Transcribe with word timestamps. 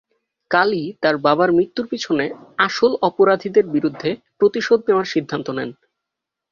কালি 0.51 0.83
তার 1.01 1.15
বাবার 1.17 1.49
মৃত্যুর 1.51 1.85
পিছনে 1.87 2.25
আসল 2.57 2.91
অপরাধীদের 3.01 3.65
বিরুদ্ধে 3.67 4.09
প্রতিশোধ 4.39 4.79
নেওয়ার 4.87 5.11
সিদ্ধান্ত 5.13 5.47
নেন। 5.49 5.69